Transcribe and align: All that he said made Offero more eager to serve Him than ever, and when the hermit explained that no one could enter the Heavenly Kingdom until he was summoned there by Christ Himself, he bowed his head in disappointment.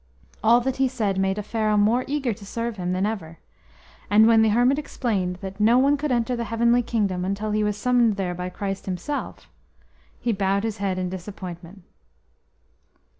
All 0.43 0.61
that 0.61 0.77
he 0.77 0.87
said 0.87 1.19
made 1.19 1.37
Offero 1.37 1.77
more 1.77 2.05
eager 2.07 2.33
to 2.33 2.43
serve 2.43 2.77
Him 2.77 2.91
than 2.91 3.05
ever, 3.05 3.37
and 4.09 4.25
when 4.25 4.41
the 4.41 4.49
hermit 4.49 4.79
explained 4.79 5.35
that 5.41 5.59
no 5.59 5.77
one 5.77 5.95
could 5.95 6.11
enter 6.11 6.35
the 6.35 6.45
Heavenly 6.45 6.81
Kingdom 6.81 7.23
until 7.23 7.51
he 7.51 7.63
was 7.63 7.77
summoned 7.77 8.15
there 8.15 8.33
by 8.33 8.49
Christ 8.49 8.87
Himself, 8.87 9.47
he 10.19 10.31
bowed 10.33 10.63
his 10.63 10.77
head 10.77 10.97
in 10.97 11.07
disappointment. 11.09 11.83